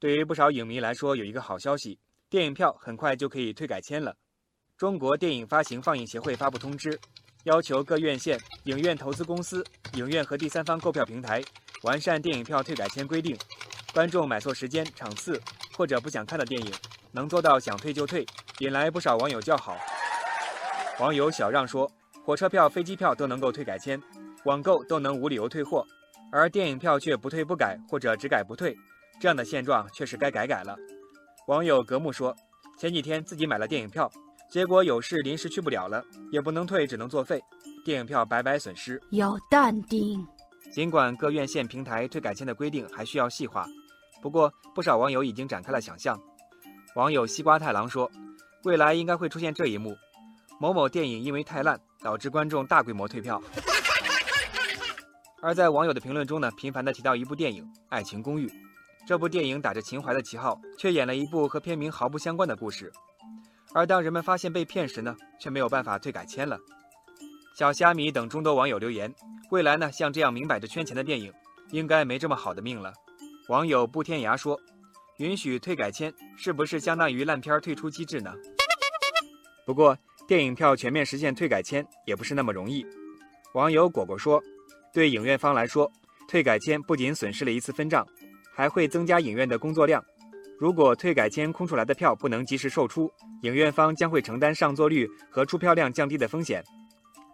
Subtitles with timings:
[0.00, 1.98] 对于不少影迷来说，有一个好消息，
[2.30, 4.16] 电影票很快就可以退改签了。
[4.78, 6.98] 中国电影发行放映协会发布通知，
[7.44, 11.42] 要求各院线、影院投资公司、影院和第三方购票平台
[11.82, 13.36] 完善电影票退改签规定。
[13.92, 15.38] 观众买错时间、场次
[15.76, 16.72] 或者不想看的电影，
[17.12, 18.24] 能做到想退就退，
[18.60, 19.76] 引来不少网友叫好。
[20.98, 21.90] 网友小让说
[22.24, 24.00] ：“火车票、飞机票都能够退改签，
[24.46, 25.86] 网购都能无理由退货，
[26.32, 28.74] 而电影票却不退不改或者只改不退，
[29.20, 30.76] 这样的现状确实该改改了。”
[31.46, 32.34] 网友格木说
[32.78, 34.10] ：“前几天自己买了电影票。”
[34.50, 37.40] 结果有事临时去不了了，也不能退，只能作废，
[37.84, 39.00] 电影票白白损失。
[39.12, 40.26] 要淡定。
[40.72, 43.64] 尽管各院线平台退改签的规定还需要细化，
[44.20, 46.20] 不过不少网友已经展开了想象。
[46.96, 48.10] 网友西瓜太郎说
[48.66, 49.96] ：“未来应该会出现这一幕，
[50.58, 53.40] 某某电影因为太烂，导致观众大规模退票。
[55.40, 58.48] ”而在网友的评论中呢，频繁地提到一部电影《爱情公寓》，
[59.06, 62.92] 这部电影打着情怀的旗号，却演了一部和片名毫不相关的故事。
[63.72, 66.58] 而当人们发现被骗时呢，却没有办法退改签了。
[67.56, 69.12] 小虾米等众多网友留言：
[69.50, 71.32] 未来呢，像这样明摆着圈钱的电影，
[71.70, 72.92] 应该没这么好的命了。
[73.48, 74.58] 网友布天涯说：
[75.18, 78.32] 允许退改签，是不是相当于烂片退出机制呢？
[79.66, 82.86] 不过，电影票全面实现退改签也不是那么容易。
[83.54, 84.40] 网友果果说：
[84.92, 85.90] 对影院方来说，
[86.28, 88.06] 退改签不仅损失了一次分账，
[88.60, 90.04] 还会增加影院的工作量。
[90.58, 96.62] 如果退改签空出来的票不能及时售出，影院方将会承担上座率和出票量降低的风险。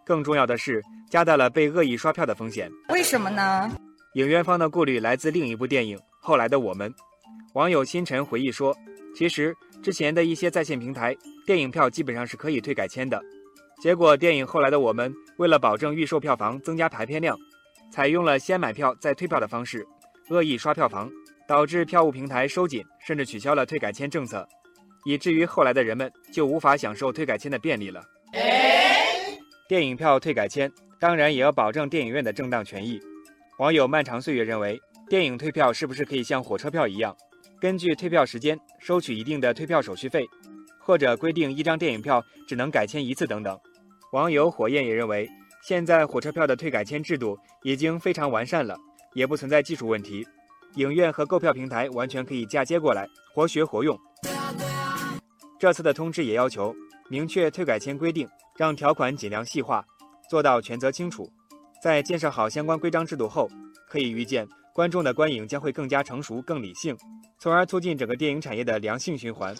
[0.05, 2.71] 更重要的是，加大了被恶意刷票的风险。
[2.87, 3.69] 为什么呢？
[4.13, 6.89] 影院方的顾虑来自另一部电影《后来的我们》。
[7.55, 8.73] 网友星辰回忆说
[9.13, 9.53] ：“其实
[9.83, 11.13] 之前的一些在线平台
[11.45, 13.21] 电影票基本上是可以退改签的，
[13.81, 17.37] 结果电影《后来的我们》为了保证预售票房、增加排片量，
[17.91, 19.85] 采用了先买票再退票的方式，
[20.29, 21.09] 恶意刷票房。”
[21.47, 24.45] 导致票务平台收紧，甚至取消了退改签政策，
[25.05, 28.03] 以至于后来的人们就无法享受退改签的便利了。
[29.65, 30.69] 电影票退改签
[30.99, 32.99] 当然也要保证电影院的正当权益。
[33.59, 34.77] 网友漫长岁月认为，
[35.09, 37.15] 电影退票是不是可以像火车票一样，
[37.61, 40.25] 根据退票时间收取一定的退票手续费，
[40.81, 43.57] 或者规定一张电影票只能改签一次等等？
[44.11, 45.29] 网友火焰也认为，
[45.63, 48.75] 现在火车票的退改签制度已经非常完善了，
[49.17, 50.23] 也不存在技术问题。
[50.75, 53.99] 影院和购票平台完全可以嫁接过来，活学活用。
[55.57, 56.71] 这次的通知也要求
[57.09, 59.83] 明确退改签规定，让条款尽量细化，
[60.29, 61.27] 做到权责清楚。
[61.81, 63.49] 在建设好相关规章制度后，
[63.89, 66.95] 可以预见观众的观影将会更加成熟、更理性，
[67.39, 69.55] 从而促进整个电影产业的良性循环。